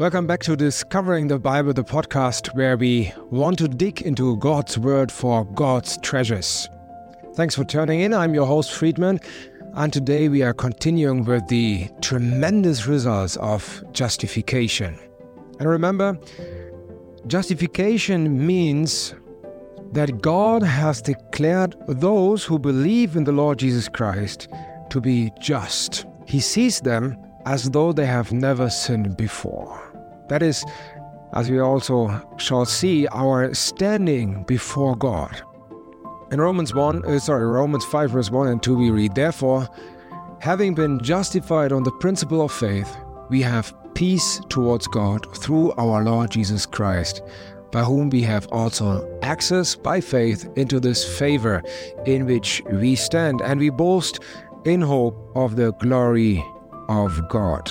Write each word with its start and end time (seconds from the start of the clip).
Welcome 0.00 0.28
back 0.28 0.44
to 0.44 0.54
Discovering 0.54 1.26
the 1.26 1.40
Bible, 1.40 1.72
the 1.72 1.82
podcast 1.82 2.54
where 2.54 2.76
we 2.76 3.12
want 3.32 3.58
to 3.58 3.66
dig 3.66 4.00
into 4.02 4.36
God's 4.36 4.78
Word 4.78 5.10
for 5.10 5.44
God's 5.44 5.98
treasures. 6.02 6.68
Thanks 7.34 7.56
for 7.56 7.64
tuning 7.64 8.02
in. 8.02 8.14
I'm 8.14 8.32
your 8.32 8.46
host, 8.46 8.70
Friedman, 8.70 9.18
and 9.74 9.92
today 9.92 10.28
we 10.28 10.44
are 10.44 10.54
continuing 10.54 11.24
with 11.24 11.48
the 11.48 11.88
tremendous 12.00 12.86
results 12.86 13.34
of 13.38 13.82
justification. 13.90 14.96
And 15.58 15.68
remember, 15.68 16.16
justification 17.26 18.46
means 18.46 19.16
that 19.94 20.22
God 20.22 20.62
has 20.62 21.02
declared 21.02 21.74
those 21.88 22.44
who 22.44 22.60
believe 22.60 23.16
in 23.16 23.24
the 23.24 23.32
Lord 23.32 23.58
Jesus 23.58 23.88
Christ 23.88 24.46
to 24.90 25.00
be 25.00 25.32
just. 25.40 26.06
He 26.28 26.38
sees 26.38 26.82
them 26.82 27.16
as 27.46 27.70
though 27.70 27.92
they 27.92 28.06
have 28.06 28.30
never 28.30 28.70
sinned 28.70 29.16
before. 29.16 29.87
That 30.28 30.42
is, 30.42 30.64
as 31.32 31.50
we 31.50 31.60
also 31.60 32.20
shall 32.36 32.64
see, 32.64 33.06
our 33.08 33.52
standing 33.54 34.44
before 34.44 34.96
God. 34.96 35.42
In 36.30 36.40
Romans 36.40 36.74
1, 36.74 37.04
uh, 37.04 37.18
sorry, 37.18 37.46
Romans 37.46 37.84
5, 37.86 38.10
verse 38.10 38.30
1 38.30 38.48
and 38.48 38.62
2, 38.62 38.76
we 38.76 38.90
read, 38.90 39.14
Therefore, 39.14 39.66
having 40.40 40.74
been 40.74 41.00
justified 41.00 41.72
on 41.72 41.82
the 41.82 41.92
principle 41.92 42.42
of 42.42 42.52
faith, 42.52 42.96
we 43.30 43.40
have 43.42 43.74
peace 43.94 44.40
towards 44.48 44.86
God 44.86 45.26
through 45.38 45.72
our 45.72 46.04
Lord 46.04 46.30
Jesus 46.30 46.66
Christ, 46.66 47.22
by 47.72 47.82
whom 47.82 48.10
we 48.10 48.22
have 48.22 48.46
also 48.48 49.18
access 49.22 49.74
by 49.74 50.00
faith 50.00 50.48
into 50.56 50.80
this 50.80 51.18
favor 51.18 51.62
in 52.06 52.26
which 52.26 52.62
we 52.70 52.94
stand, 52.94 53.40
and 53.40 53.58
we 53.58 53.70
boast 53.70 54.20
in 54.64 54.80
hope 54.80 55.32
of 55.34 55.56
the 55.56 55.72
glory 55.74 56.44
of 56.88 57.28
God. 57.28 57.70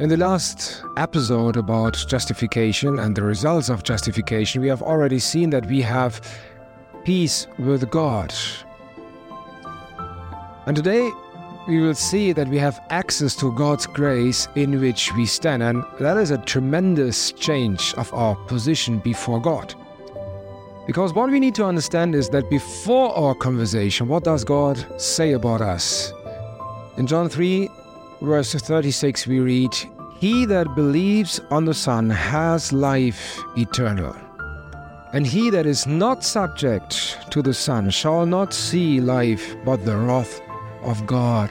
In 0.00 0.08
the 0.08 0.16
last 0.16 0.82
episode 0.96 1.58
about 1.58 1.92
justification 2.08 2.98
and 3.00 3.14
the 3.14 3.22
results 3.22 3.68
of 3.68 3.82
justification, 3.82 4.62
we 4.62 4.68
have 4.68 4.80
already 4.80 5.18
seen 5.18 5.50
that 5.50 5.66
we 5.66 5.82
have 5.82 6.22
peace 7.04 7.46
with 7.58 7.90
God. 7.90 8.32
And 10.64 10.74
today 10.74 11.10
we 11.68 11.82
will 11.82 11.94
see 11.94 12.32
that 12.32 12.48
we 12.48 12.56
have 12.56 12.80
access 12.88 13.36
to 13.36 13.52
God's 13.52 13.86
grace 13.86 14.48
in 14.54 14.80
which 14.80 15.14
we 15.16 15.26
stand, 15.26 15.62
and 15.62 15.84
that 15.98 16.16
is 16.16 16.30
a 16.30 16.38
tremendous 16.38 17.32
change 17.32 17.92
of 17.98 18.10
our 18.14 18.36
position 18.46 19.00
before 19.00 19.38
God. 19.38 19.74
Because 20.86 21.12
what 21.12 21.30
we 21.30 21.38
need 21.38 21.54
to 21.56 21.66
understand 21.66 22.14
is 22.14 22.30
that 22.30 22.48
before 22.48 23.14
our 23.14 23.34
conversation, 23.34 24.08
what 24.08 24.24
does 24.24 24.44
God 24.44 24.82
say 24.98 25.32
about 25.32 25.60
us? 25.60 26.10
In 26.96 27.06
John 27.06 27.28
3, 27.28 27.68
verse 28.20 28.54
36, 28.54 29.26
we 29.26 29.40
read, 29.40 29.74
He 30.18 30.44
that 30.46 30.74
believes 30.74 31.40
on 31.50 31.64
the 31.64 31.74
Son 31.74 32.10
has 32.10 32.72
life 32.72 33.40
eternal. 33.56 34.14
And 35.12 35.26
he 35.26 35.50
that 35.50 35.66
is 35.66 35.86
not 35.86 36.22
subject 36.22 37.18
to 37.30 37.42
the 37.42 37.54
Son 37.54 37.90
shall 37.90 38.26
not 38.26 38.54
see 38.54 39.00
life, 39.00 39.56
but 39.64 39.84
the 39.84 39.96
wrath 39.96 40.40
of 40.82 41.04
God 41.06 41.50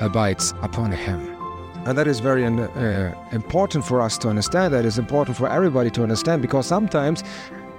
abides 0.00 0.54
upon 0.62 0.92
him. 0.92 1.36
And 1.84 1.96
that 1.98 2.06
is 2.06 2.20
very 2.20 2.44
uh, 2.44 3.14
important 3.32 3.84
for 3.84 4.00
us 4.00 4.18
to 4.18 4.28
understand. 4.28 4.72
That 4.72 4.84
is 4.84 4.98
important 4.98 5.36
for 5.36 5.48
everybody 5.48 5.90
to 5.90 6.02
understand 6.02 6.42
because 6.42 6.66
sometimes 6.66 7.22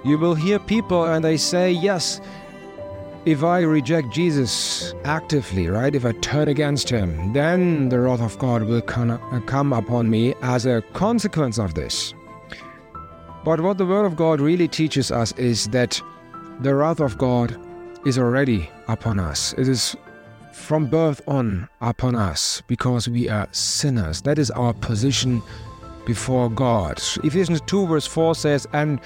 you 0.04 0.18
will 0.18 0.34
hear 0.34 0.58
people 0.58 1.04
and 1.04 1.24
they 1.24 1.36
say, 1.36 1.72
Yes, 1.72 2.20
if 3.24 3.44
I 3.44 3.60
reject 3.60 4.10
Jesus 4.10 4.94
actively, 5.04 5.68
right, 5.68 5.94
if 5.94 6.04
I 6.04 6.12
turn 6.12 6.48
against 6.48 6.88
him, 6.88 7.32
then 7.32 7.88
the 7.88 8.00
wrath 8.00 8.20
of 8.20 8.38
God 8.38 8.62
will 8.62 8.80
come 8.80 9.72
upon 9.72 10.08
me 10.08 10.34
as 10.42 10.66
a 10.66 10.82
consequence 10.92 11.58
of 11.58 11.74
this. 11.74 12.14
But 13.44 13.60
what 13.60 13.78
the 13.78 13.86
Word 13.86 14.04
of 14.04 14.16
God 14.16 14.40
really 14.40 14.68
teaches 14.68 15.10
us 15.10 15.32
is 15.32 15.66
that 15.68 16.00
the 16.60 16.74
wrath 16.74 17.00
of 17.00 17.18
God 17.18 17.58
is 18.06 18.18
already 18.18 18.70
upon 18.88 19.18
us. 19.18 19.52
It 19.58 19.68
is 19.68 19.96
from 20.52 20.86
birth 20.86 21.20
on 21.28 21.68
upon 21.80 22.14
us 22.14 22.62
because 22.66 23.08
we 23.08 23.28
are 23.28 23.48
sinners. 23.52 24.22
That 24.22 24.38
is 24.38 24.50
our 24.50 24.72
position 24.72 25.42
before 26.06 26.50
God. 26.50 27.00
Ephesians 27.22 27.60
2, 27.62 27.86
verse 27.86 28.06
4 28.06 28.34
says, 28.34 28.66
And 28.72 29.00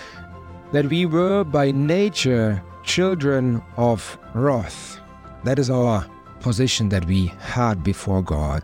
that 0.72 0.86
we 0.86 1.06
were 1.06 1.44
by 1.44 1.70
nature 1.70 2.62
children 2.82 3.62
of 3.76 4.18
wrath. 4.34 5.00
That 5.44 5.58
is 5.58 5.70
our 5.70 6.06
position 6.40 6.88
that 6.90 7.04
we 7.06 7.26
had 7.40 7.82
before 7.82 8.22
God, 8.22 8.62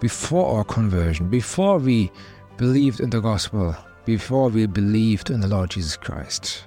before 0.00 0.58
our 0.58 0.64
conversion, 0.64 1.28
before 1.28 1.78
we 1.78 2.10
believed 2.56 3.00
in 3.00 3.10
the 3.10 3.20
gospel, 3.20 3.74
before 4.04 4.48
we 4.48 4.66
believed 4.66 5.30
in 5.30 5.40
the 5.40 5.48
Lord 5.48 5.70
Jesus 5.70 5.96
Christ. 5.96 6.64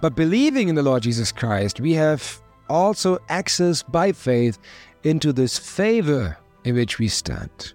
But 0.00 0.16
believing 0.16 0.68
in 0.68 0.74
the 0.74 0.82
Lord 0.82 1.02
Jesus 1.02 1.32
Christ, 1.32 1.80
we 1.80 1.92
have 1.94 2.40
also 2.68 3.18
access 3.28 3.82
by 3.82 4.12
faith 4.12 4.58
into 5.02 5.32
this 5.32 5.58
favor 5.58 6.38
in 6.64 6.74
which 6.74 6.98
we 6.98 7.08
stand. 7.08 7.74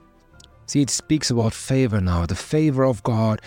See, 0.66 0.82
it 0.82 0.90
speaks 0.90 1.32
about 1.32 1.54
favor 1.54 2.02
now, 2.02 2.26
the 2.26 2.36
favor 2.36 2.84
of 2.84 3.04
God, 3.04 3.42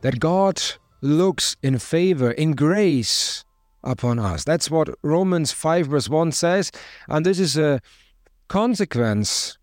that 0.00 0.20
God 0.20 0.60
looks 1.00 1.56
in 1.62 1.78
favor, 1.78 2.30
in 2.32 2.52
grace 2.52 3.44
upon 3.84 4.18
us. 4.18 4.44
That's 4.44 4.70
what 4.70 4.88
Romans 5.02 5.52
5, 5.52 5.86
verse 5.86 6.08
1 6.08 6.32
says. 6.32 6.70
And 7.08 7.26
this 7.26 7.38
is 7.38 7.56
a 7.56 7.80
consequence 8.48 9.58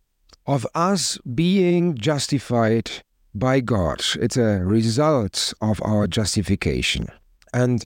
of 0.46 0.66
us 0.74 1.18
being 1.36 1.96
justified 1.96 2.90
by 3.36 3.60
God. 3.60 4.04
It's 4.20 4.38
a 4.38 4.60
result 4.60 5.54
of 5.62 5.82
our 5.84 6.08
justification. 6.08 7.08
And 7.54 7.84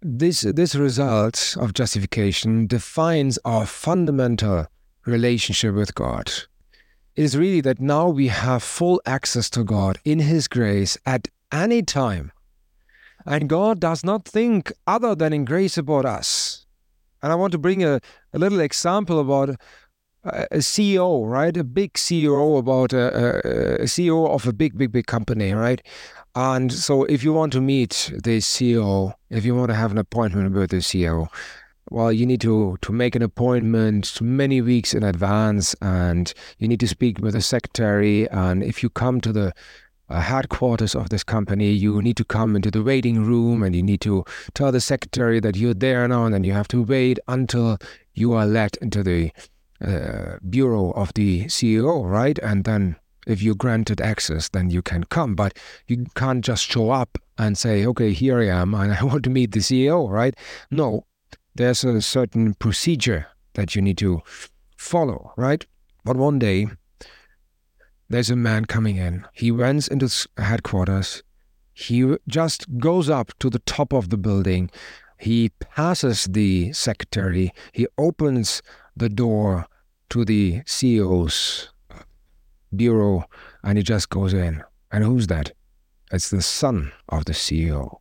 this, 0.00 0.40
this 0.40 0.74
result 0.74 1.56
of 1.60 1.74
justification 1.74 2.66
defines 2.66 3.38
our 3.44 3.66
fundamental 3.66 4.66
relationship 5.06 5.74
with 5.74 5.94
God. 5.94 6.32
It 7.14 7.24
is 7.24 7.36
really 7.36 7.60
that 7.60 7.80
now 7.80 8.08
we 8.08 8.28
have 8.28 8.62
full 8.62 9.00
access 9.06 9.50
to 9.50 9.64
God 9.64 9.98
in 10.04 10.18
His 10.18 10.48
grace 10.48 10.96
at 11.06 11.28
any 11.52 11.82
time 11.82 12.32
and 13.26 13.48
God 13.48 13.80
does 13.80 14.04
not 14.04 14.24
think 14.24 14.72
other 14.86 15.14
than 15.14 15.32
in 15.32 15.44
grace 15.44 15.78
about 15.78 16.04
us. 16.04 16.66
And 17.22 17.32
I 17.32 17.36
want 17.36 17.52
to 17.52 17.58
bring 17.58 17.84
a, 17.84 18.00
a 18.32 18.38
little 18.38 18.60
example 18.60 19.20
about 19.20 19.50
a, 19.50 19.56
a 20.24 20.58
CEO, 20.58 21.28
right? 21.28 21.56
A 21.56 21.64
big 21.64 21.94
CEO 21.94 22.58
about 22.58 22.92
a, 22.92 23.82
a, 23.82 23.84
CEO 23.84 24.28
of 24.28 24.46
a 24.46 24.52
big, 24.52 24.76
big, 24.76 24.92
big 24.92 25.06
company, 25.06 25.52
right? 25.52 25.80
And 26.34 26.72
so 26.72 27.04
if 27.04 27.22
you 27.22 27.32
want 27.32 27.52
to 27.52 27.60
meet 27.60 28.10
the 28.12 28.38
CEO, 28.38 29.14
if 29.30 29.44
you 29.44 29.54
want 29.54 29.68
to 29.68 29.74
have 29.74 29.92
an 29.92 29.98
appointment 29.98 30.54
with 30.54 30.70
the 30.70 30.78
CEO, 30.78 31.28
well, 31.90 32.10
you 32.10 32.24
need 32.24 32.40
to, 32.40 32.78
to 32.80 32.92
make 32.92 33.14
an 33.14 33.22
appointment 33.22 34.20
many 34.20 34.62
weeks 34.62 34.94
in 34.94 35.02
advance 35.02 35.74
and 35.82 36.32
you 36.58 36.66
need 36.66 36.80
to 36.80 36.88
speak 36.88 37.18
with 37.18 37.34
the 37.34 37.42
secretary. 37.42 38.28
And 38.30 38.62
if 38.62 38.82
you 38.82 38.88
come 38.88 39.20
to 39.20 39.32
the 39.32 39.52
headquarters 40.20 40.94
of 40.94 41.08
this 41.08 41.24
company, 41.24 41.70
you 41.70 42.00
need 42.02 42.16
to 42.16 42.24
come 42.24 42.56
into 42.56 42.70
the 42.70 42.82
waiting 42.82 43.24
room 43.24 43.62
and 43.62 43.74
you 43.74 43.82
need 43.82 44.00
to 44.02 44.24
tell 44.54 44.72
the 44.72 44.80
secretary 44.80 45.40
that 45.40 45.56
you're 45.56 45.74
there 45.74 46.06
now, 46.08 46.24
and 46.24 46.34
then 46.34 46.44
you 46.44 46.52
have 46.52 46.68
to 46.68 46.82
wait 46.82 47.18
until 47.28 47.78
you 48.14 48.32
are 48.32 48.46
let 48.46 48.76
into 48.76 49.02
the 49.02 49.30
uh, 49.84 50.36
bureau 50.48 50.90
of 50.92 51.12
the 51.14 51.44
CEO, 51.46 52.08
right? 52.08 52.38
And 52.38 52.64
then 52.64 52.96
if 53.26 53.42
you're 53.42 53.54
granted 53.54 54.00
access, 54.00 54.48
then 54.48 54.70
you 54.70 54.82
can 54.82 55.04
come. 55.04 55.34
But 55.34 55.58
you 55.86 56.06
can't 56.14 56.44
just 56.44 56.70
show 56.70 56.90
up 56.90 57.18
and 57.38 57.56
say, 57.56 57.86
okay, 57.86 58.12
here 58.12 58.40
I 58.40 58.48
am 58.48 58.74
and 58.74 58.92
I 59.00 59.02
want 59.04 59.24
to 59.24 59.30
meet 59.30 59.52
the 59.52 59.60
CEO, 59.60 60.08
right? 60.08 60.34
No, 60.70 61.06
there's 61.54 61.84
a 61.84 62.00
certain 62.00 62.54
procedure 62.54 63.26
that 63.54 63.74
you 63.74 63.82
need 63.82 63.98
to 63.98 64.22
follow, 64.76 65.32
right? 65.36 65.64
But 66.04 66.16
one 66.16 66.38
day, 66.38 66.68
there's 68.12 68.30
a 68.30 68.36
man 68.36 68.66
coming 68.66 68.96
in. 68.96 69.26
He 69.32 69.50
runs 69.50 69.88
into 69.88 70.28
headquarters. 70.36 71.22
He 71.72 72.16
just 72.28 72.78
goes 72.78 73.08
up 73.08 73.32
to 73.38 73.48
the 73.48 73.60
top 73.60 73.94
of 73.94 74.10
the 74.10 74.18
building. 74.18 74.70
He 75.18 75.48
passes 75.60 76.24
the 76.24 76.72
secretary. 76.74 77.52
He 77.72 77.86
opens 77.96 78.62
the 78.94 79.08
door 79.08 79.66
to 80.10 80.26
the 80.26 80.60
CEO's 80.62 81.70
uh, 81.90 82.00
bureau 82.76 83.24
and 83.62 83.78
he 83.78 83.84
just 83.84 84.10
goes 84.10 84.34
in. 84.34 84.62
And 84.90 85.04
who's 85.04 85.28
that? 85.28 85.52
It's 86.12 86.28
the 86.28 86.42
son 86.42 86.92
of 87.08 87.24
the 87.24 87.32
CEO. 87.32 87.96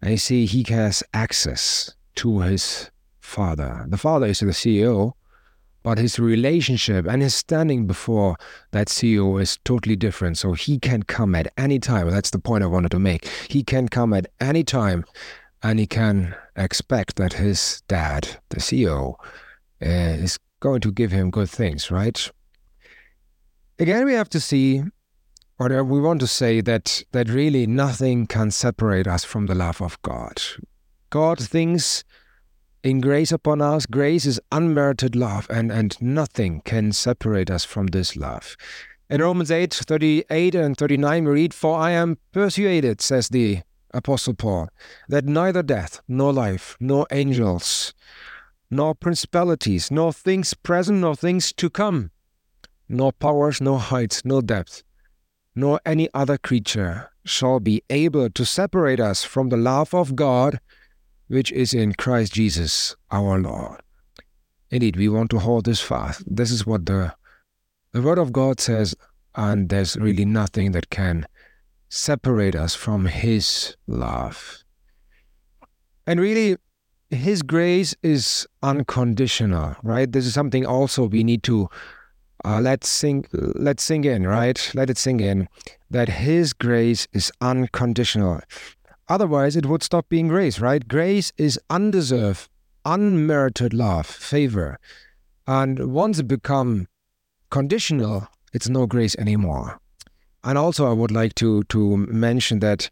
And 0.00 0.12
you 0.12 0.18
see, 0.18 0.46
he 0.46 0.64
has 0.68 1.02
access 1.12 1.92
to 2.16 2.40
his 2.40 2.90
father. 3.18 3.84
The 3.88 3.98
father 3.98 4.26
is 4.26 4.38
the 4.38 4.46
CEO, 4.46 5.14
but 5.84 5.98
his 5.98 6.18
relationship 6.18 7.06
and 7.06 7.22
his 7.22 7.34
standing 7.34 7.86
before 7.86 8.36
that 8.72 8.88
CEO 8.88 9.40
is 9.40 9.58
totally 9.64 9.94
different. 9.94 10.38
So 10.38 10.54
he 10.54 10.78
can 10.78 11.04
come 11.04 11.36
at 11.36 11.52
any 11.56 11.78
time. 11.78 12.10
That's 12.10 12.30
the 12.30 12.40
point 12.40 12.64
I 12.64 12.66
wanted 12.66 12.90
to 12.92 12.98
make. 12.98 13.26
He 13.48 13.62
can 13.62 13.88
come 13.88 14.12
at 14.14 14.26
any 14.40 14.64
time 14.64 15.04
and 15.62 15.78
he 15.78 15.86
can 15.86 16.34
expect 16.56 17.16
that 17.16 17.34
his 17.34 17.82
dad, 17.86 18.28
the 18.48 18.60
CEO, 18.60 19.14
uh, 19.82 20.24
is 20.24 20.38
going 20.60 20.80
to 20.80 20.90
give 20.90 21.12
him 21.12 21.30
good 21.30 21.50
things, 21.50 21.90
right? 21.90 22.30
Again, 23.78 24.06
we 24.06 24.14
have 24.14 24.30
to 24.30 24.40
see 24.40 24.82
or 25.58 25.84
we 25.84 26.00
want 26.00 26.20
to 26.20 26.26
say 26.26 26.60
that 26.62 27.02
that 27.12 27.28
really 27.28 27.66
nothing 27.66 28.26
can 28.26 28.50
separate 28.50 29.06
us 29.06 29.22
from 29.24 29.46
the 29.46 29.54
love 29.54 29.82
of 29.82 30.00
God. 30.02 30.42
God 31.10 31.38
thinks 31.38 32.04
in 32.84 33.00
grace 33.00 33.32
upon 33.32 33.62
us. 33.62 33.86
Grace 33.86 34.26
is 34.26 34.38
unmerited 34.52 35.16
love, 35.16 35.46
and, 35.50 35.72
and 35.72 36.00
nothing 36.00 36.60
can 36.64 36.92
separate 36.92 37.50
us 37.50 37.64
from 37.64 37.88
this 37.88 38.14
love. 38.14 38.56
In 39.10 39.22
Romans 39.22 39.50
8 39.50 39.72
38 39.72 40.54
and 40.54 40.76
39, 40.76 41.24
we 41.24 41.30
read, 41.30 41.54
For 41.54 41.78
I 41.78 41.90
am 41.92 42.18
persuaded, 42.32 43.00
says 43.00 43.28
the 43.30 43.60
Apostle 43.92 44.34
Paul, 44.34 44.68
that 45.08 45.24
neither 45.24 45.62
death, 45.62 46.00
nor 46.06 46.32
life, 46.32 46.76
nor 46.78 47.06
angels, 47.10 47.94
nor 48.70 48.94
principalities, 48.94 49.90
nor 49.90 50.12
things 50.12 50.52
present, 50.52 51.00
nor 51.00 51.16
things 51.16 51.52
to 51.54 51.70
come, 51.70 52.10
nor 52.88 53.12
powers, 53.12 53.60
nor 53.60 53.78
heights, 53.78 54.24
nor 54.24 54.42
depth, 54.42 54.82
nor 55.54 55.80
any 55.86 56.08
other 56.12 56.36
creature 56.36 57.10
shall 57.24 57.60
be 57.60 57.82
able 57.88 58.28
to 58.28 58.44
separate 58.44 59.00
us 59.00 59.24
from 59.24 59.48
the 59.48 59.56
love 59.56 59.94
of 59.94 60.14
God 60.16 60.60
which 61.28 61.52
is 61.52 61.74
in 61.74 61.94
Christ 61.94 62.32
Jesus 62.34 62.96
our 63.10 63.38
Lord. 63.38 63.80
Indeed, 64.70 64.96
we 64.96 65.08
want 65.08 65.30
to 65.30 65.38
hold 65.38 65.64
this 65.64 65.80
fast. 65.80 66.24
This 66.26 66.50
is 66.50 66.66
what 66.66 66.86
the, 66.86 67.14
the 67.92 68.02
Word 68.02 68.18
of 68.18 68.32
God 68.32 68.60
says, 68.60 68.94
and 69.34 69.68
there's 69.68 69.96
really 69.96 70.24
nothing 70.24 70.72
that 70.72 70.90
can 70.90 71.26
separate 71.88 72.56
us 72.56 72.74
from 72.74 73.06
His 73.06 73.76
love. 73.86 74.64
And 76.06 76.20
really, 76.20 76.56
His 77.10 77.42
grace 77.42 77.94
is 78.02 78.46
unconditional, 78.62 79.76
right? 79.82 80.10
This 80.10 80.26
is 80.26 80.34
something 80.34 80.66
also 80.66 81.06
we 81.06 81.22
need 81.22 81.42
to 81.44 81.68
uh, 82.44 82.60
let 82.60 82.84
sing 82.84 83.24
Let's 83.32 83.82
sing 83.82 84.04
in, 84.04 84.26
right? 84.26 84.70
Let 84.74 84.90
it 84.90 84.98
sink 84.98 85.20
in 85.20 85.48
that 85.90 86.08
His 86.08 86.52
grace 86.52 87.06
is 87.12 87.32
unconditional. 87.40 88.40
Otherwise, 89.08 89.56
it 89.56 89.66
would 89.66 89.82
stop 89.82 90.08
being 90.08 90.28
grace, 90.28 90.60
right? 90.60 90.88
Grace 90.88 91.32
is 91.36 91.60
undeserved, 91.68 92.48
unmerited 92.84 93.74
love, 93.74 94.06
favor. 94.06 94.78
And 95.46 95.92
once 95.92 96.18
it 96.18 96.28
become 96.28 96.88
conditional, 97.50 98.28
it's 98.52 98.68
no 98.68 98.86
grace 98.86 99.14
anymore. 99.16 99.78
And 100.42 100.56
also, 100.56 100.88
I 100.88 100.92
would 100.92 101.10
like 101.10 101.34
to, 101.36 101.64
to 101.64 101.96
mention 101.96 102.60
that 102.60 102.90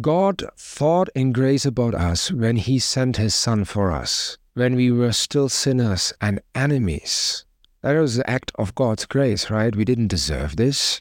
God 0.00 0.42
thought 0.56 1.08
in 1.14 1.32
grace 1.32 1.64
about 1.64 1.94
us 1.94 2.32
when 2.32 2.56
He 2.56 2.78
sent 2.78 3.16
His 3.16 3.34
Son 3.34 3.64
for 3.64 3.92
us, 3.92 4.38
when 4.54 4.74
we 4.74 4.90
were 4.90 5.12
still 5.12 5.48
sinners 5.48 6.12
and 6.20 6.40
enemies. 6.54 7.44
That 7.82 7.98
was 7.98 8.16
the 8.16 8.28
act 8.28 8.50
of 8.56 8.74
God's 8.74 9.04
grace, 9.06 9.50
right? 9.50 9.76
We 9.76 9.84
didn't 9.84 10.08
deserve 10.08 10.56
this. 10.56 11.00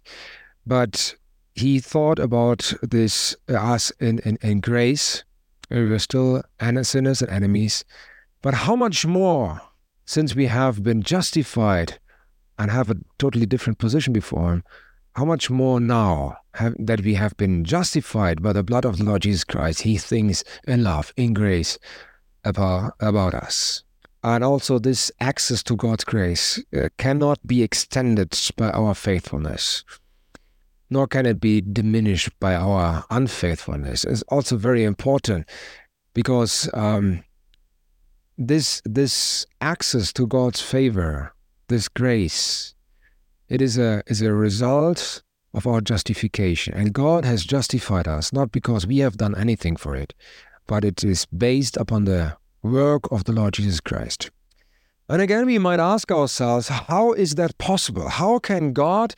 But 0.66 1.16
he 1.56 1.80
thought 1.80 2.20
about 2.20 2.74
this 2.82 3.36
uh, 3.50 3.54
us 3.54 3.92
in, 4.00 4.20
in, 4.20 4.38
in 4.42 4.60
grace. 4.60 5.24
We 5.70 5.88
were 5.88 6.00
still 6.00 6.44
sinners 6.82 7.22
and 7.22 7.32
enemies. 7.32 7.86
But 8.42 8.54
how 8.54 8.76
much 8.76 9.06
more, 9.06 9.62
since 10.06 10.36
we 10.36 10.48
have 10.48 10.84
been 10.84 11.02
justified 11.02 12.00
and 12.60 12.70
have 12.70 12.90
a 12.90 12.98
totally 13.18 13.46
different 13.46 13.80
position 13.80 14.14
before 14.14 14.54
Him, 14.54 14.64
how 15.16 15.26
much 15.26 15.50
more 15.50 15.80
now 15.80 16.38
have, 16.56 16.76
that 16.80 17.02
we 17.02 17.14
have 17.16 17.38
been 17.38 17.64
justified 17.64 18.42
by 18.42 18.54
the 18.54 18.64
blood 18.64 18.86
of 18.86 18.98
the 18.98 19.04
Lord 19.04 19.22
Jesus 19.22 19.44
Christ, 19.44 19.82
He 19.82 19.98
thinks 19.98 20.44
in 20.68 20.84
love, 20.84 21.14
in 21.18 21.34
grace 21.34 21.78
about, 22.44 22.94
about 23.00 23.34
us. 23.34 23.84
And 24.24 24.44
also, 24.44 24.80
this 24.80 25.12
access 25.20 25.62
to 25.64 25.76
God's 25.76 26.04
grace 26.04 26.62
uh, 26.76 26.90
cannot 26.98 27.46
be 27.46 27.62
extended 27.62 28.40
by 28.56 28.70
our 28.70 28.96
faithfulness 28.96 29.84
nor 30.94 31.08
can 31.08 31.26
it 31.26 31.42
be 31.42 31.60
diminished 31.60 32.30
by 32.40 32.54
our 32.56 33.04
unfaithfulness. 33.10 34.06
It's 34.06 34.22
also 34.30 34.56
very 34.58 34.84
important 34.84 35.50
because 36.14 36.70
um, 36.74 37.24
this 38.38 38.82
this 38.86 39.46
access 39.60 40.14
to 40.14 40.28
God's 40.28 40.62
favor, 40.62 41.34
this 41.68 41.88
grace, 41.90 42.76
it 43.50 43.62
is 43.62 43.78
a 43.78 44.04
is 44.08 44.22
a 44.22 44.34
result 44.34 45.24
of 45.54 45.68
our 45.68 45.82
justification, 45.82 46.74
and 46.74 46.94
God 46.94 47.26
has 47.26 47.44
justified 47.44 48.08
us 48.08 48.32
not 48.32 48.52
because 48.52 48.88
we 48.88 49.00
have 49.00 49.18
done 49.18 49.36
anything 49.36 49.76
for 49.76 49.96
it, 49.96 50.14
but 50.68 50.86
it 50.86 51.04
is 51.04 51.26
based 51.26 51.76
upon 51.78 52.06
the 52.06 52.38
work 52.62 53.12
of 53.12 53.24
the 53.24 53.34
Lord 53.34 53.54
Jesus 53.56 53.80
Christ. 53.80 54.32
And 55.10 55.22
again, 55.22 55.46
we 55.46 55.60
might 55.60 55.80
ask 55.80 56.12
ourselves, 56.12 56.70
how 56.70 57.14
is 57.14 57.36
that 57.36 57.58
possible? 57.58 58.08
How 58.10 58.40
can 58.40 58.74
God 58.74 59.14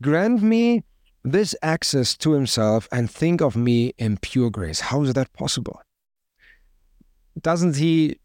grant 0.00 0.42
me 0.42 0.82
this 1.24 1.54
access 1.62 2.16
to 2.18 2.32
himself 2.32 2.88
and 2.92 3.10
think 3.10 3.40
of 3.40 3.56
me 3.56 3.94
in 3.98 4.18
pure 4.18 4.50
grace. 4.50 4.80
How 4.80 5.02
is 5.02 5.14
that 5.14 5.32
possible? 5.32 5.80
Doesn't 7.40 7.76
he 7.76 8.18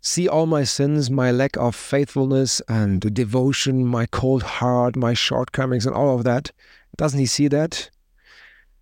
see 0.00 0.28
all 0.28 0.46
my 0.46 0.64
sins, 0.64 1.10
my 1.10 1.30
lack 1.30 1.56
of 1.56 1.74
faithfulness 1.74 2.60
and 2.68 3.00
devotion, 3.14 3.86
my 3.86 4.06
cold 4.06 4.42
heart, 4.42 4.96
my 4.96 5.14
shortcomings, 5.14 5.86
and 5.86 5.94
all 5.94 6.16
of 6.16 6.24
that? 6.24 6.52
Doesn't 6.96 7.20
he 7.20 7.26
see 7.26 7.48
that? 7.48 7.90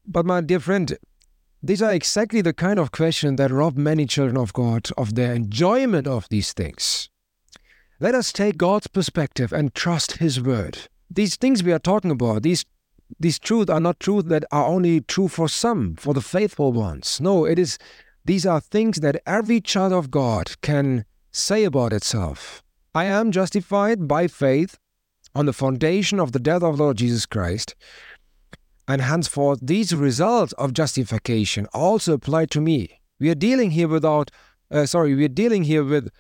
But, 0.07 0.27
my 0.27 0.41
dear 0.41 0.61
friend, 0.61 0.97
these 1.63 1.81
are 1.81 1.93
exactly 1.93 2.43
the 2.43 2.53
kind 2.53 2.79
of 2.79 2.93
questions 2.93 3.39
that 3.39 3.51
rob 3.51 3.77
many 3.77 4.05
children 4.05 4.37
of 4.37 4.53
God 4.53 4.91
of 4.99 5.15
their 5.15 5.33
enjoyment 5.33 6.07
of 6.07 6.29
these 6.29 6.53
things. 6.53 7.09
Let 8.01 8.15
us 8.15 8.33
take 8.33 8.59
God's 8.59 8.87
perspective 8.87 9.53
and 9.53 9.75
trust 9.75 10.19
His 10.19 10.41
word. 10.41 10.79
These 11.11 11.37
things 11.37 11.63
we 11.63 11.73
are 11.73 11.79
talking 11.79 12.11
about, 12.11 12.43
these 12.43 12.67
these 13.19 13.39
truths 13.39 13.71
are 13.71 13.81
not 13.81 14.01
truths 14.01 14.29
that 14.29 14.45
are 14.51 14.67
only 14.67 15.01
true 15.01 15.29
for 15.29 15.49
some, 15.49 15.97
for 15.97 16.15
the 16.15 16.21
faithful 16.21 16.73
ones. 16.73 17.21
No, 17.21 17.45
it 17.45 17.59
is 17.59 17.79
these 18.25 18.47
are 18.47 18.61
things 18.61 19.01
that 19.01 19.21
every 19.27 19.61
child 19.61 19.93
of 19.93 20.11
God 20.11 20.61
can 20.63 21.05
say 21.31 21.65
about 21.65 21.93
itself. 21.93 22.63
I 22.95 23.05
am 23.05 23.33
justified 23.33 24.09
by 24.09 24.29
faith 24.29 24.79
on 25.35 25.47
the 25.47 25.53
foundation 25.53 26.19
of 26.21 26.33
the 26.33 26.39
death 26.39 26.63
of 26.63 26.79
Lord 26.79 26.97
Jesus 26.97 27.27
Christ. 27.27 27.75
And 28.87 29.03
henceforth, 29.03 29.59
these 29.63 29.95
results 29.95 30.53
of 30.55 30.73
justification 30.73 31.67
also 31.75 32.13
apply 32.15 32.47
to 32.47 32.61
me. 32.61 33.01
We 33.19 33.31
are 33.31 33.35
dealing 33.35 33.73
here 33.73 33.89
without, 33.89 34.31
uh, 34.71 34.87
sorry, 34.87 35.15
we 35.15 35.25
are 35.25 35.29
dealing 35.29 35.65
here 35.65 35.85
with 35.85 36.11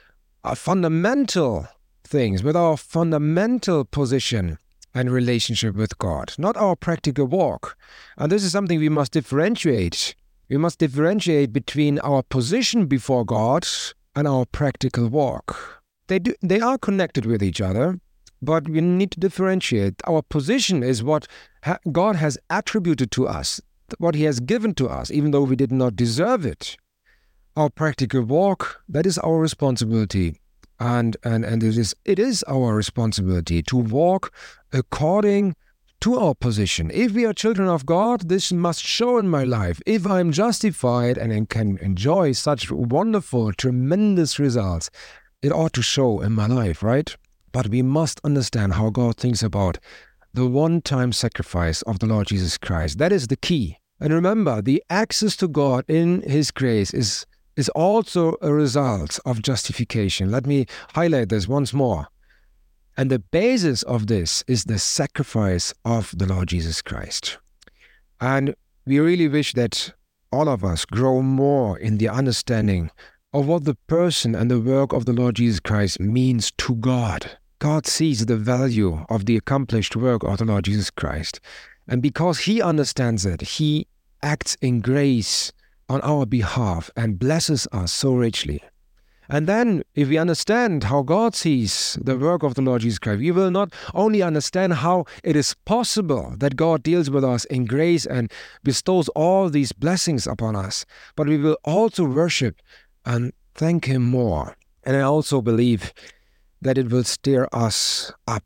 uh, 0.42 0.54
fundamental 0.54 1.68
things, 2.02 2.42
with 2.42 2.56
our 2.56 2.76
fundamental 2.76 3.84
position 3.84 4.58
and 4.94 5.10
relationship 5.10 5.74
with 5.74 5.98
God, 5.98 6.34
not 6.38 6.56
our 6.56 6.76
practical 6.76 7.26
walk. 7.26 7.76
And 8.16 8.30
this 8.30 8.44
is 8.44 8.52
something 8.52 8.78
we 8.78 8.88
must 8.88 9.12
differentiate. 9.12 10.14
We 10.48 10.56
must 10.56 10.78
differentiate 10.78 11.52
between 11.52 11.98
our 11.98 12.22
position 12.22 12.86
before 12.86 13.24
God 13.24 13.66
and 14.14 14.28
our 14.28 14.46
practical 14.46 15.08
walk. 15.08 15.82
They, 16.06 16.18
do, 16.18 16.34
they 16.42 16.60
are 16.60 16.78
connected 16.78 17.26
with 17.26 17.42
each 17.42 17.60
other, 17.60 17.98
but 18.40 18.68
we 18.68 18.80
need 18.80 19.10
to 19.12 19.20
differentiate. 19.20 19.94
Our 20.06 20.22
position 20.22 20.82
is 20.82 21.02
what 21.02 21.26
ha- 21.64 21.78
God 21.90 22.16
has 22.16 22.38
attributed 22.50 23.10
to 23.12 23.26
us, 23.26 23.60
what 23.98 24.14
He 24.14 24.24
has 24.24 24.38
given 24.38 24.74
to 24.74 24.88
us, 24.88 25.10
even 25.10 25.32
though 25.32 25.42
we 25.42 25.56
did 25.56 25.72
not 25.72 25.96
deserve 25.96 26.46
it. 26.46 26.76
Our 27.56 27.70
practical 27.70 28.22
walk, 28.22 28.82
that 28.88 29.06
is 29.06 29.18
our 29.18 29.38
responsibility 29.38 30.36
and 30.80 31.16
and 31.22 31.44
and 31.44 31.62
it 31.62 31.76
is 31.76 31.94
it 32.04 32.18
is 32.18 32.42
our 32.44 32.74
responsibility 32.74 33.62
to 33.62 33.76
walk 33.76 34.32
according 34.72 35.54
to 36.00 36.18
our 36.18 36.34
position. 36.34 36.90
If 36.92 37.12
we 37.12 37.24
are 37.24 37.32
children 37.32 37.68
of 37.68 37.86
God, 37.86 38.28
this 38.28 38.52
must 38.52 38.82
show 38.82 39.16
in 39.16 39.28
my 39.28 39.44
life. 39.44 39.80
If 39.86 40.06
I'm 40.06 40.32
justified 40.32 41.16
and 41.16 41.48
can 41.48 41.78
enjoy 41.78 42.32
such 42.32 42.70
wonderful, 42.70 43.54
tremendous 43.54 44.38
results, 44.38 44.90
it 45.40 45.50
ought 45.50 45.72
to 45.72 45.82
show 45.82 46.20
in 46.20 46.32
my 46.32 46.46
life, 46.46 46.82
right? 46.82 47.16
But 47.52 47.68
we 47.68 47.80
must 47.80 48.20
understand 48.22 48.74
how 48.74 48.90
God 48.90 49.16
thinks 49.16 49.42
about 49.42 49.78
the 50.34 50.46
one 50.46 50.82
time 50.82 51.12
sacrifice 51.12 51.80
of 51.82 52.00
the 52.00 52.06
Lord 52.06 52.26
Jesus 52.26 52.58
Christ. 52.58 52.98
That 52.98 53.12
is 53.12 53.28
the 53.28 53.36
key. 53.36 53.78
And 54.00 54.12
remember, 54.12 54.60
the 54.60 54.82
access 54.90 55.36
to 55.36 55.48
God 55.48 55.84
in 55.88 56.22
His 56.22 56.50
grace 56.50 56.92
is 56.92 57.24
is 57.56 57.68
also 57.70 58.36
a 58.42 58.52
result 58.52 59.18
of 59.24 59.42
justification. 59.42 60.30
Let 60.30 60.46
me 60.46 60.66
highlight 60.94 61.28
this 61.28 61.48
once 61.48 61.72
more. 61.72 62.08
And 62.96 63.10
the 63.10 63.18
basis 63.18 63.82
of 63.84 64.06
this 64.06 64.44
is 64.46 64.64
the 64.64 64.78
sacrifice 64.78 65.74
of 65.84 66.14
the 66.16 66.26
Lord 66.26 66.48
Jesus 66.48 66.80
Christ. 66.80 67.38
And 68.20 68.54
we 68.86 69.00
really 69.00 69.28
wish 69.28 69.52
that 69.54 69.92
all 70.30 70.48
of 70.48 70.64
us 70.64 70.84
grow 70.84 71.22
more 71.22 71.78
in 71.78 71.98
the 71.98 72.08
understanding 72.08 72.90
of 73.32 73.46
what 73.46 73.64
the 73.64 73.74
person 73.88 74.34
and 74.34 74.50
the 74.50 74.60
work 74.60 74.92
of 74.92 75.06
the 75.06 75.12
Lord 75.12 75.36
Jesus 75.36 75.60
Christ 75.60 75.98
means 75.98 76.52
to 76.58 76.76
God. 76.76 77.38
God 77.58 77.86
sees 77.86 78.26
the 78.26 78.36
value 78.36 79.04
of 79.08 79.26
the 79.26 79.36
accomplished 79.36 79.96
work 79.96 80.22
of 80.22 80.38
the 80.38 80.44
Lord 80.44 80.64
Jesus 80.64 80.90
Christ. 80.90 81.40
And 81.88 82.00
because 82.00 82.40
He 82.40 82.62
understands 82.62 83.26
it, 83.26 83.40
He 83.40 83.86
acts 84.22 84.56
in 84.60 84.80
grace 84.80 85.52
on 85.88 86.00
our 86.02 86.26
behalf 86.26 86.90
and 86.96 87.18
blesses 87.18 87.66
us 87.72 87.92
so 87.92 88.14
richly. 88.14 88.62
And 89.28 89.46
then, 89.46 89.82
if 89.94 90.08
we 90.08 90.18
understand 90.18 90.84
how 90.84 91.02
God 91.02 91.34
sees 91.34 91.98
the 92.02 92.18
work 92.18 92.42
of 92.42 92.54
the 92.54 92.62
Lord 92.62 92.82
Jesus 92.82 92.98
Christ, 92.98 93.20
we 93.20 93.30
will 93.30 93.50
not 93.50 93.72
only 93.94 94.20
understand 94.22 94.74
how 94.74 95.06
it 95.22 95.34
is 95.34 95.54
possible 95.64 96.34
that 96.38 96.56
God 96.56 96.82
deals 96.82 97.08
with 97.08 97.24
us 97.24 97.46
in 97.46 97.64
grace 97.64 98.04
and 98.04 98.30
bestows 98.62 99.08
all 99.10 99.48
these 99.48 99.72
blessings 99.72 100.26
upon 100.26 100.56
us, 100.56 100.84
but 101.16 101.26
we 101.26 101.38
will 101.38 101.56
also 101.64 102.04
worship 102.04 102.60
and 103.06 103.32
thank 103.54 103.86
Him 103.86 104.02
more. 104.02 104.56
And 104.82 104.94
I 104.96 105.00
also 105.00 105.40
believe 105.40 105.94
that 106.60 106.76
it 106.76 106.90
will 106.90 107.04
steer 107.04 107.48
us 107.52 108.12
up 108.26 108.44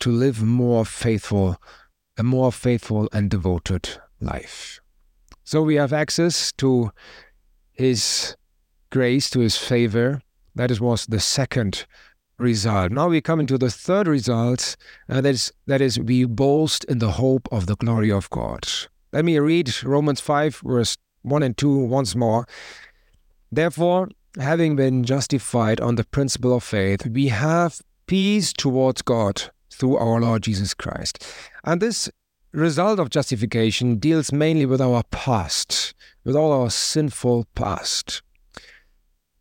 to 0.00 0.10
live 0.10 0.42
more 0.42 0.84
faithful, 0.84 1.56
a 2.16 2.22
more 2.22 2.52
faithful 2.52 3.08
and 3.12 3.28
devoted 3.28 4.00
life. 4.20 4.79
So 5.50 5.62
we 5.62 5.74
have 5.74 5.92
access 5.92 6.52
to 6.58 6.92
His 7.72 8.36
grace, 8.90 9.28
to 9.30 9.40
his 9.40 9.56
favor. 9.56 10.22
That 10.54 10.80
was 10.80 11.06
the 11.06 11.18
second 11.18 11.86
result. 12.38 12.92
Now 12.92 13.08
we 13.08 13.20
come 13.20 13.40
into 13.40 13.58
the 13.58 13.68
third 13.68 14.06
result, 14.06 14.76
and 15.08 15.26
that 15.26 15.30
is, 15.30 15.52
that 15.66 15.80
is 15.80 15.98
we 15.98 16.24
boast 16.24 16.84
in 16.84 17.00
the 17.00 17.10
hope 17.10 17.48
of 17.50 17.66
the 17.66 17.74
glory 17.74 18.12
of 18.12 18.30
God. 18.30 18.64
Let 19.12 19.24
me 19.24 19.36
read 19.40 19.82
Romans 19.82 20.20
5, 20.20 20.60
verse 20.64 20.96
1 21.22 21.42
and 21.42 21.56
2 21.56 21.78
once 21.78 22.14
more. 22.14 22.46
Therefore, 23.50 24.08
having 24.38 24.76
been 24.76 25.02
justified 25.02 25.80
on 25.80 25.96
the 25.96 26.04
principle 26.04 26.54
of 26.54 26.62
faith, 26.62 27.08
we 27.08 27.26
have 27.26 27.80
peace 28.06 28.52
towards 28.52 29.02
God 29.02 29.50
through 29.68 29.96
our 29.96 30.20
Lord 30.20 30.44
Jesus 30.44 30.74
Christ. 30.74 31.26
And 31.64 31.82
this 31.82 32.08
result 32.52 32.98
of 32.98 33.10
justification 33.10 33.96
deals 33.96 34.32
mainly 34.32 34.66
with 34.66 34.80
our 34.80 35.02
past, 35.10 35.94
with 36.24 36.34
all 36.36 36.52
our 36.52 36.70
sinful 36.70 37.46
past. 37.54 38.22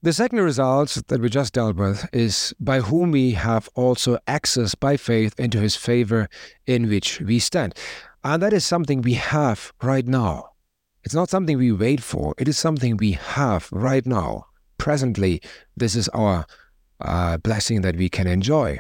The 0.02 0.14
second 0.14 0.40
result 0.40 0.98
that 1.08 1.20
we 1.20 1.30
just 1.30 1.54
dealt 1.54 1.76
with 1.76 2.08
is 2.14 2.54
by 2.60 2.80
whom 2.80 3.12
we 3.12 3.32
have 3.32 3.68
also 3.76 4.18
access 4.28 4.74
by 4.74 4.96
faith 4.96 5.38
into 5.38 5.60
his 5.60 5.76
favor 5.76 6.30
in 6.66 6.88
which 6.88 7.20
we 7.20 7.40
stand. 7.40 7.76
And 8.24 8.42
that 8.42 8.54
is 8.54 8.66
something 8.66 9.02
we 9.02 9.16
have 9.16 9.74
right 9.82 10.08
now. 10.08 10.52
It's 11.04 11.14
not 11.16 11.30
something 11.30 11.58
we 11.58 11.72
wait 11.72 12.02
for, 12.02 12.34
it 12.38 12.48
is 12.48 12.58
something 12.58 12.96
we 12.96 13.14
have 13.14 13.70
right 13.72 14.06
now. 14.06 14.46
Presently, 14.78 15.42
this 15.76 15.96
is 15.96 16.08
our 16.10 16.46
uh, 17.02 17.38
blessing 17.38 17.82
that 17.82 17.98
we 17.98 18.08
can 18.08 18.28
enjoy. 18.28 18.80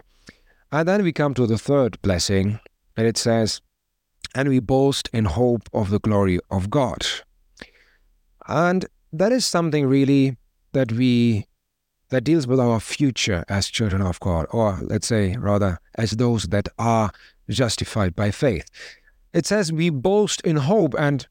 And 0.71 0.87
then 0.87 1.03
we 1.03 1.11
come 1.11 1.33
to 1.33 1.47
the 1.47 1.57
third 1.57 2.01
blessing, 2.01 2.59
and 2.95 3.07
it 3.07 3.17
says, 3.17 3.61
And 4.35 4.49
we 4.49 4.59
boast 4.59 5.09
in 5.11 5.25
hope 5.25 5.69
of 5.73 5.89
the 5.89 5.99
glory 5.99 6.39
of 6.49 6.69
God. 6.69 7.05
And 8.47 8.85
that 9.11 9.31
is 9.31 9.45
something 9.45 9.85
really 9.85 10.37
that 10.73 10.91
we 10.91 11.45
that 12.09 12.23
deals 12.23 12.47
with 12.47 12.59
our 12.59 12.79
future 12.79 13.45
as 13.49 13.67
children 13.67 14.01
of 14.01 14.19
God, 14.19 14.47
or 14.49 14.79
let's 14.81 15.07
say 15.07 15.35
rather 15.37 15.79
as 15.95 16.11
those 16.11 16.45
that 16.45 16.67
are 16.79 17.11
justified 17.49 18.15
by 18.15 18.31
faith. 18.31 18.67
It 19.31 19.45
says 19.45 19.71
we 19.71 19.91
boast 19.91 20.41
in 20.41 20.57
hope, 20.57 20.95
and 20.97 21.27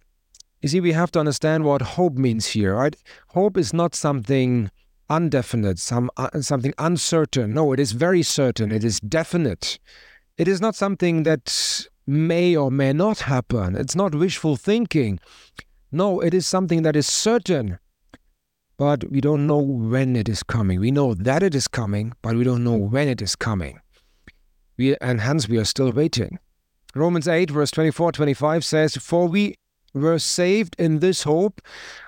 you 0.62 0.68
see, 0.68 0.80
we 0.80 0.92
have 0.92 1.10
to 1.12 1.20
understand 1.20 1.64
what 1.64 1.82
hope 1.82 2.14
means 2.14 2.46
here, 2.46 2.74
right? 2.74 2.96
Hope 3.28 3.56
is 3.56 3.72
not 3.72 3.94
something 3.94 4.70
undefinite, 5.08 5.78
some 5.78 6.10
uh, 6.16 6.40
something 6.40 6.74
uncertain. 6.78 7.54
No, 7.54 7.72
it 7.72 7.80
is 7.80 7.92
very 7.92 8.22
certain. 8.22 8.72
It 8.72 8.84
is 8.84 9.00
definite. 9.00 9.78
It 10.36 10.48
is 10.48 10.60
not 10.60 10.74
something 10.74 11.24
that 11.24 11.86
may 12.08 12.56
or 12.56 12.70
may 12.70 12.92
not 12.92 13.20
happen. 13.20 13.76
It's 13.76 13.94
not 13.94 14.14
wishful 14.14 14.56
thinking. 14.56 15.20
No, 15.92 16.20
it 16.20 16.34
is 16.34 16.46
something 16.46 16.82
that 16.82 16.96
is 16.96 17.06
certain 17.06 17.78
but 18.78 19.10
we 19.10 19.20
don't 19.20 19.46
know 19.46 19.58
when 19.58 20.14
it 20.14 20.28
is 20.28 20.44
coming. 20.44 20.78
We 20.80 20.92
know 20.92 21.12
that 21.12 21.42
it 21.42 21.54
is 21.54 21.66
coming, 21.66 22.12
but 22.22 22.36
we 22.36 22.44
don't 22.44 22.62
know 22.62 22.76
when 22.76 23.08
it 23.08 23.20
is 23.20 23.34
coming. 23.34 23.80
We, 24.78 24.96
and 25.00 25.20
hence 25.20 25.48
we 25.48 25.58
are 25.58 25.64
still 25.64 25.90
waiting. 25.90 26.38
Romans 26.94 27.26
8, 27.26 27.50
verse 27.50 27.72
24 27.72 28.12
25 28.12 28.64
says, 28.64 28.96
For 28.96 29.26
we 29.26 29.56
were 29.92 30.20
saved 30.20 30.76
in 30.78 31.00
this 31.00 31.24
hope, 31.24 31.60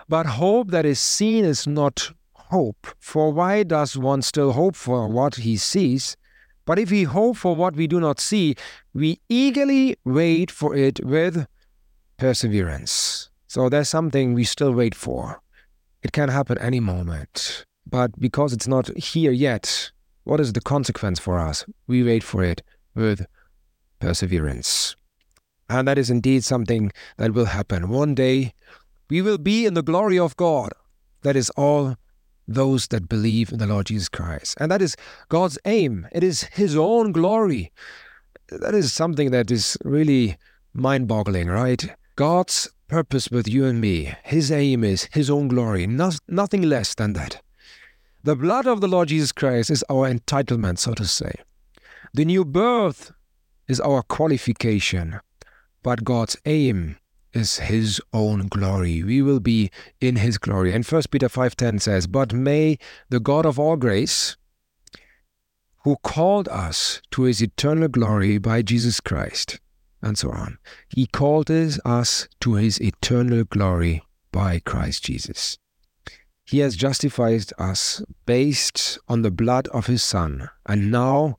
but 0.08 0.26
hope 0.26 0.70
that 0.70 0.86
is 0.86 1.00
seen 1.00 1.44
is 1.44 1.66
not 1.66 2.12
hope. 2.34 2.86
For 3.00 3.32
why 3.32 3.64
does 3.64 3.96
one 3.96 4.22
still 4.22 4.52
hope 4.52 4.76
for 4.76 5.08
what 5.08 5.36
he 5.36 5.56
sees? 5.56 6.16
But 6.64 6.78
if 6.78 6.90
we 6.90 7.04
hope 7.04 7.36
for 7.36 7.56
what 7.56 7.74
we 7.74 7.86
do 7.86 8.00
not 8.00 8.20
see, 8.20 8.54
we 8.94 9.20
eagerly 9.28 9.96
wait 10.04 10.50
for 10.50 10.74
it 10.76 11.04
with 11.04 11.46
perseverance. 12.16 13.30
So 13.48 13.68
there's 13.68 13.88
something 13.88 14.34
we 14.34 14.44
still 14.44 14.72
wait 14.72 14.94
for. 14.94 15.40
It 16.02 16.12
can 16.12 16.28
happen 16.28 16.58
any 16.58 16.80
moment. 16.80 17.64
But 17.86 18.18
because 18.20 18.52
it's 18.52 18.68
not 18.68 18.96
here 18.96 19.32
yet, 19.32 19.90
what 20.24 20.40
is 20.40 20.52
the 20.52 20.60
consequence 20.60 21.18
for 21.18 21.38
us? 21.38 21.64
We 21.86 22.04
wait 22.04 22.22
for 22.22 22.44
it 22.44 22.62
with 22.94 23.26
perseverance. 23.98 24.94
And 25.68 25.88
that 25.88 25.98
is 25.98 26.10
indeed 26.10 26.44
something 26.44 26.92
that 27.16 27.32
will 27.32 27.46
happen. 27.46 27.88
One 27.88 28.14
day, 28.14 28.54
we 29.08 29.22
will 29.22 29.38
be 29.38 29.66
in 29.66 29.74
the 29.74 29.82
glory 29.82 30.18
of 30.18 30.36
God. 30.36 30.70
That 31.22 31.36
is 31.36 31.50
all 31.50 31.96
those 32.54 32.88
that 32.88 33.08
believe 33.08 33.52
in 33.52 33.58
the 33.58 33.66
Lord 33.66 33.86
Jesus 33.86 34.08
Christ. 34.08 34.56
And 34.60 34.70
that 34.70 34.82
is 34.82 34.96
God's 35.28 35.58
aim. 35.64 36.06
It 36.12 36.24
is 36.24 36.42
His 36.44 36.76
own 36.76 37.12
glory. 37.12 37.72
That 38.48 38.74
is 38.74 38.92
something 38.92 39.30
that 39.30 39.50
is 39.50 39.78
really 39.84 40.36
mind 40.74 41.08
boggling, 41.08 41.48
right? 41.48 41.94
God's 42.16 42.68
purpose 42.88 43.30
with 43.30 43.46
you 43.46 43.64
and 43.64 43.80
me. 43.80 44.14
His 44.24 44.50
aim 44.50 44.82
is 44.84 45.08
His 45.12 45.30
own 45.30 45.48
glory, 45.48 45.86
no, 45.86 46.10
nothing 46.28 46.62
less 46.62 46.94
than 46.94 47.12
that. 47.14 47.40
The 48.24 48.36
blood 48.36 48.66
of 48.66 48.80
the 48.80 48.88
Lord 48.88 49.08
Jesus 49.08 49.32
Christ 49.32 49.70
is 49.70 49.84
our 49.88 50.12
entitlement, 50.12 50.78
so 50.78 50.92
to 50.94 51.06
say. 51.06 51.32
The 52.12 52.24
new 52.24 52.44
birth 52.44 53.12
is 53.68 53.80
our 53.80 54.02
qualification, 54.02 55.20
but 55.82 56.04
God's 56.04 56.36
aim 56.44 56.96
is 57.32 57.58
his 57.58 58.00
own 58.12 58.48
glory. 58.48 59.02
We 59.02 59.22
will 59.22 59.40
be 59.40 59.70
in 60.00 60.16
his 60.16 60.38
glory. 60.38 60.72
And 60.72 60.84
1 60.84 61.10
Peter 61.10 61.28
5:10 61.28 61.78
says, 61.78 62.06
"But 62.06 62.32
may 62.32 62.78
the 63.08 63.20
God 63.20 63.46
of 63.46 63.58
all 63.58 63.76
grace, 63.76 64.36
who 65.84 65.96
called 66.02 66.48
us 66.48 67.00
to 67.10 67.22
his 67.22 67.40
eternal 67.40 67.88
glory 67.88 68.38
by 68.38 68.62
Jesus 68.62 69.00
Christ, 69.00 69.60
and 70.02 70.18
so 70.18 70.30
on. 70.30 70.58
He 70.88 71.06
called 71.06 71.50
us 71.50 72.28
to 72.40 72.54
his 72.54 72.80
eternal 72.80 73.44
glory 73.44 74.02
by 74.32 74.60
Christ 74.60 75.04
Jesus. 75.04 75.58
He 76.44 76.58
has 76.58 76.76
justified 76.76 77.44
us 77.58 78.02
based 78.26 78.98
on 79.08 79.22
the 79.22 79.30
blood 79.30 79.68
of 79.68 79.86
his 79.86 80.02
Son, 80.02 80.50
and 80.66 80.90
now, 80.90 81.38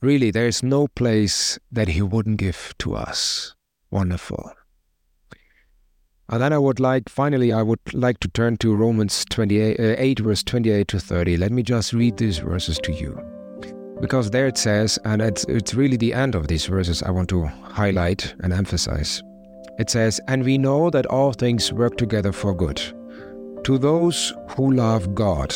really, 0.00 0.30
there 0.30 0.46
is 0.46 0.62
no 0.62 0.88
place 0.88 1.58
that 1.72 1.88
he 1.88 2.02
wouldn't 2.02 2.36
give 2.38 2.74
to 2.78 2.94
us. 2.94 3.54
Wonderful. 3.90 4.52
And 6.28 6.42
then 6.42 6.52
I 6.52 6.58
would 6.58 6.80
like, 6.80 7.08
finally, 7.08 7.52
I 7.52 7.62
would 7.62 7.78
like 7.94 8.18
to 8.20 8.28
turn 8.28 8.56
to 8.58 8.74
Romans 8.74 9.24
28, 9.30 9.78
uh, 9.78 9.94
8, 9.96 10.18
verse 10.20 10.42
28 10.42 10.88
to 10.88 10.98
30. 10.98 11.36
Let 11.36 11.52
me 11.52 11.62
just 11.62 11.92
read 11.92 12.16
these 12.16 12.38
verses 12.38 12.78
to 12.82 12.92
you 12.92 13.20
because 14.00 14.30
there 14.30 14.48
it 14.48 14.58
says, 14.58 14.98
and 15.04 15.22
it's, 15.22 15.44
it's 15.44 15.74
really 15.74 15.96
the 15.96 16.12
end 16.12 16.34
of 16.34 16.48
these 16.48 16.66
verses 16.66 17.02
I 17.02 17.10
want 17.10 17.28
to 17.30 17.46
highlight 17.46 18.34
and 18.40 18.52
emphasize. 18.52 19.22
It 19.78 19.88
says, 19.88 20.20
And 20.26 20.44
we 20.44 20.58
know 20.58 20.90
that 20.90 21.06
all 21.06 21.32
things 21.32 21.72
work 21.72 21.96
together 21.96 22.32
for 22.32 22.54
good. 22.54 22.82
To 23.64 23.78
those 23.78 24.34
who 24.50 24.72
love 24.72 25.14
God, 25.14 25.54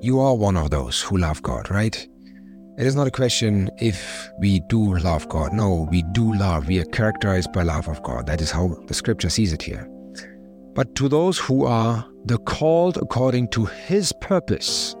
you 0.00 0.20
are 0.20 0.34
one 0.34 0.56
of 0.56 0.70
those 0.70 1.02
who 1.02 1.18
love 1.18 1.42
God, 1.42 1.70
right? 1.70 1.96
It 2.78 2.86
is 2.86 2.94
not 2.94 3.06
a 3.06 3.10
question 3.10 3.70
if 3.78 4.28
we 4.38 4.60
do 4.68 4.98
love 4.98 5.28
God. 5.28 5.52
No, 5.52 5.88
we 5.90 6.02
do 6.12 6.34
love. 6.34 6.68
We 6.68 6.78
are 6.78 6.84
characterized 6.86 7.52
by 7.52 7.62
love 7.62 7.88
of 7.88 8.02
God. 8.02 8.26
That 8.26 8.40
is 8.40 8.50
how 8.50 8.68
the 8.86 8.94
scripture 8.94 9.30
sees 9.30 9.52
it 9.52 9.62
here. 9.62 9.90
But 10.76 10.94
to 10.96 11.08
those 11.08 11.38
who 11.38 11.64
are 11.64 12.06
the 12.26 12.36
called 12.36 12.98
according 12.98 13.48
to 13.48 13.64
his 13.64 14.12
purpose, 14.20 14.94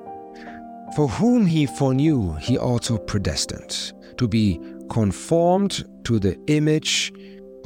for 0.96 1.06
whom 1.06 1.44
he 1.44 1.66
foreknew, 1.66 2.32
he 2.36 2.56
also 2.56 2.96
predestined 2.96 3.92
to 4.16 4.26
be 4.26 4.58
conformed 4.88 5.84
to 6.04 6.18
the 6.18 6.38
image 6.46 7.12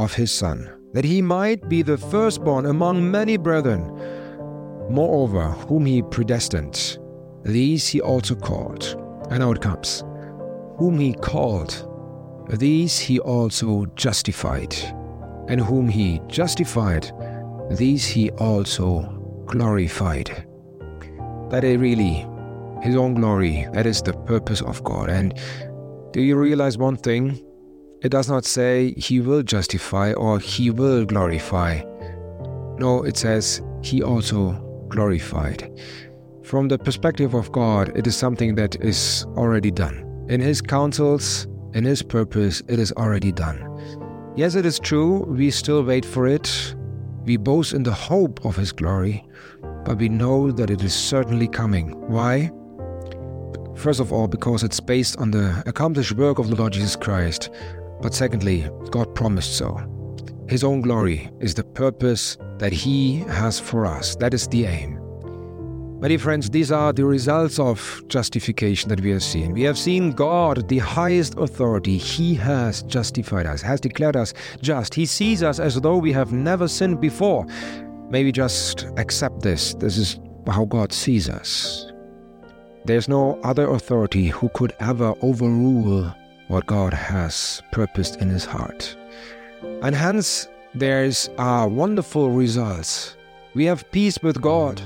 of 0.01 0.13
his 0.13 0.33
Son, 0.33 0.69
that 0.93 1.05
he 1.05 1.23
might 1.23 1.69
be 1.69 1.83
the 1.83 1.97
firstborn 1.97 2.67
among 2.67 3.09
many 3.09 3.37
brethren. 3.37 3.83
Moreover, 4.91 5.51
whom 5.69 5.87
he 5.87 6.03
predestined, 6.03 6.99
these 7.45 7.87
he 7.87 8.01
also 8.01 8.35
called. 8.35 8.97
And 9.31 9.39
now 9.39 9.53
it 9.53 9.61
comes. 9.61 10.03
Whom 10.79 10.99
he 10.99 11.13
called, 11.13 11.87
these 12.59 12.99
he 12.99 13.21
also 13.21 13.87
justified. 13.95 14.75
And 15.47 15.61
whom 15.61 15.89
he 15.89 16.21
justified, 16.27 17.13
these 17.71 18.07
he 18.07 18.31
also 18.33 19.03
glorified. 19.47 20.47
That 21.51 21.65
is 21.65 21.79
really 21.79 22.27
his 22.83 22.97
own 22.97 23.15
glory. 23.15 23.67
That 23.73 23.87
is 23.87 24.03
the 24.03 24.13
purpose 24.13 24.63
of 24.63 24.83
God. 24.85 25.09
And 25.09 25.35
do 26.13 26.21
you 26.23 26.37
realize 26.37 26.79
one 26.79 26.97
thing? 26.97 27.45
It 28.03 28.11
does 28.11 28.29
not 28.29 28.45
say 28.45 28.95
he 28.95 29.21
will 29.21 29.43
justify 29.43 30.13
or 30.13 30.39
he 30.39 30.71
will 30.71 31.05
glorify. 31.05 31.83
No, 32.79 33.03
it 33.05 33.17
says 33.17 33.63
he 33.83 34.03
also 34.03 34.53
glorified. 34.89 35.71
from 36.51 36.67
the 36.67 36.77
perspective 36.77 37.35
of 37.35 37.53
God, 37.53 37.97
it 37.97 38.09
is 38.09 38.17
something 38.17 38.57
that 38.57 38.75
is 38.83 39.25
already 39.37 39.71
done. 39.71 40.05
In 40.29 40.41
His 40.41 40.61
counsels, 40.61 41.47
in 41.75 41.85
His 41.85 42.03
purpose, 42.03 42.61
it 42.67 42.81
is 42.81 42.91
already 42.95 43.31
done. 43.31 43.65
Yes, 44.37 44.57
it 44.57 44.67
is 44.67 44.81
true, 44.81 45.25
we 45.29 45.53
still 45.53 45.85
wait 45.85 46.05
for 46.05 46.27
it. 46.27 46.75
We 47.25 47.37
boast 47.37 47.73
in 47.75 47.83
the 47.83 47.93
hope 47.93 48.45
of 48.45 48.57
His 48.57 48.73
glory, 48.73 49.25
but 49.85 49.99
we 49.99 50.09
know 50.09 50.51
that 50.51 50.71
it 50.71 50.83
is 50.83 50.95
certainly 50.95 51.49
coming. 51.49 51.93
Why? 52.09 52.51
First 53.77 54.01
of 54.01 54.13
all, 54.13 54.29
because 54.29 54.63
it's 54.63 54.81
based 54.81 55.19
on 55.19 55.31
the 55.31 55.63
accomplished 55.67 56.13
work 56.13 56.39
of 56.39 56.49
the 56.49 56.57
Lord 56.57 56.75
Jesus 56.75 56.97
Christ. 56.97 57.51
But 58.03 58.15
secondly, 58.15 58.69
God 58.91 59.15
promised 59.15 59.57
so. 59.57 59.79
His 60.49 60.65
own 60.65 60.81
glory 60.81 61.31
is 61.41 61.55
the 61.55 61.65
purpose 61.65 62.37
that 62.59 62.73
He 62.73 63.21
has 63.21 63.59
for 63.61 63.87
us. 63.87 64.17
That 64.17 64.35
is 64.35 64.49
the 64.49 64.67
aim. 64.67 65.00
My 66.01 66.09
dear 66.09 66.19
friends, 66.19 66.49
these 66.49 66.73
are 66.73 66.95
the 66.95 67.05
results 67.05 67.59
of 67.59 68.03
justification 68.09 68.89
that 68.89 69.03
we 69.03 69.11
have 69.11 69.23
seen. 69.23 69.53
We 69.53 69.61
have 69.65 69.77
seen 69.77 70.13
God, 70.13 70.67
the 70.67 70.79
highest 70.79 71.35
authority. 71.37 71.99
He 71.99 72.35
has 72.37 72.83
justified 72.85 73.45
us, 73.45 73.61
has 73.61 73.83
declared 73.83 74.17
us 74.17 74.33
just. 74.63 74.95
He 74.95 75.05
sees 75.05 75.43
us 75.43 75.61
as 75.61 75.79
though 75.79 75.99
we 75.99 76.11
have 76.13 76.33
never 76.33 76.69
sinned 76.69 77.03
before. 77.03 77.45
Maybe 78.09 78.33
just 78.33 78.87
accept 78.97 79.43
this. 79.43 79.75
This 79.75 79.99
is 79.99 80.19
how 80.47 80.65
God 80.65 80.91
sees 80.91 81.29
us. 81.29 81.93
There's 82.87 83.07
no 83.07 83.39
other 83.43 83.69
authority 83.69 84.29
who 84.29 84.49
could 84.55 84.73
ever 84.81 85.15
overrule 85.21 86.15
what 86.49 86.65
God 86.65 86.95
has 86.95 87.63
purposed 87.73 88.23
in 88.23 88.31
his 88.31 88.47
heart. 88.47 88.97
And 89.83 89.95
hence, 89.95 90.49
there's 90.75 91.29
our 91.37 91.69
wonderful 91.69 92.31
results. 92.31 93.19
We 93.53 93.65
have 93.65 93.91
peace 93.91 94.17
with 94.23 94.41
God. 94.41 94.81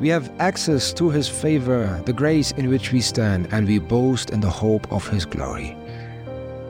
We 0.00 0.08
have 0.08 0.32
access 0.38 0.92
to 0.94 1.10
His 1.10 1.28
favor, 1.28 2.02
the 2.06 2.14
grace 2.14 2.52
in 2.52 2.70
which 2.70 2.90
we 2.90 3.02
stand, 3.02 3.48
and 3.52 3.66
we 3.66 3.78
boast 3.78 4.30
in 4.30 4.40
the 4.40 4.48
hope 4.48 4.90
of 4.90 5.06
His 5.06 5.26
glory. 5.26 5.76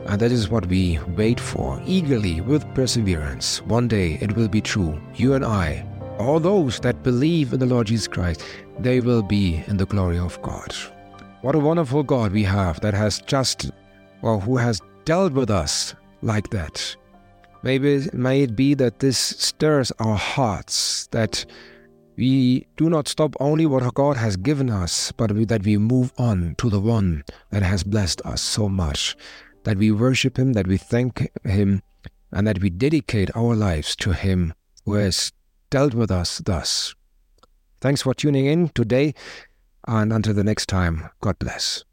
And 0.07 0.19
that 0.19 0.31
is 0.31 0.49
what 0.49 0.65
we 0.65 0.99
wait 1.15 1.39
for, 1.39 1.81
eagerly, 1.85 2.41
with 2.41 2.67
perseverance. 2.73 3.61
One 3.61 3.87
day 3.87 4.17
it 4.21 4.35
will 4.35 4.49
be 4.49 4.59
true. 4.59 5.01
You 5.15 5.35
and 5.35 5.45
I, 5.45 5.85
all 6.19 6.39
those 6.41 6.81
that 6.81 7.03
believe 7.03 7.53
in 7.53 7.59
the 7.59 7.65
Lord 7.65 7.87
Jesus 7.87 8.07
Christ, 8.07 8.43
they 8.79 8.99
will 8.99 9.21
be 9.21 9.63
in 9.67 9.77
the 9.77 9.85
glory 9.85 10.19
of 10.19 10.41
God. 10.41 10.73
What 11.41 11.55
a 11.55 11.59
wonderful 11.59 12.03
God 12.03 12.33
we 12.33 12.43
have 12.43 12.81
that 12.81 12.93
has 12.93 13.19
just, 13.19 13.71
well, 14.21 14.41
who 14.41 14.57
has 14.57 14.81
dealt 15.05 15.31
with 15.31 15.49
us 15.49 15.95
like 16.21 16.49
that. 16.49 16.95
Maybe 17.67 18.07
may 18.13 18.43
it 18.43 18.55
be 18.55 18.75
that 18.75 18.99
this 18.99 19.17
stirs 19.17 19.91
our 19.99 20.15
hearts, 20.15 21.07
that 21.07 21.45
we 22.15 22.65
do 22.77 22.89
not 22.89 23.09
stop 23.09 23.35
only 23.41 23.65
what 23.65 23.93
God 23.93 24.15
has 24.15 24.37
given 24.37 24.69
us, 24.69 25.11
but 25.11 25.35
that 25.49 25.65
we 25.65 25.77
move 25.77 26.13
on 26.17 26.55
to 26.59 26.69
the 26.69 26.79
one 26.79 27.25
that 27.49 27.63
has 27.63 27.83
blessed 27.83 28.21
us 28.23 28.41
so 28.41 28.69
much, 28.69 29.17
that 29.65 29.77
we 29.77 29.91
worship 29.91 30.39
Him, 30.39 30.53
that 30.53 30.65
we 30.65 30.77
thank 30.77 31.29
Him, 31.43 31.81
and 32.31 32.47
that 32.47 32.61
we 32.61 32.69
dedicate 32.69 33.35
our 33.35 33.53
lives 33.53 33.97
to 33.97 34.13
Him 34.13 34.53
who 34.85 34.93
has 34.93 35.33
dealt 35.69 35.93
with 35.93 36.09
us 36.09 36.37
thus. 36.37 36.95
Thanks 37.81 38.01
for 38.01 38.13
tuning 38.13 38.45
in 38.45 38.69
today, 38.69 39.13
and 39.85 40.13
until 40.13 40.33
the 40.33 40.45
next 40.45 40.69
time, 40.69 41.09
God 41.19 41.37
bless. 41.37 41.83